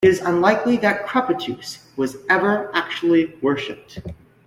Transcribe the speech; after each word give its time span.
It 0.03 0.07
is 0.07 0.19
unlikely 0.19 0.77
that 0.77 1.05
Crepitus 1.05 1.85
was 1.95 2.17
ever 2.27 2.71
actually 2.73 3.35
worshipped. 3.39 3.99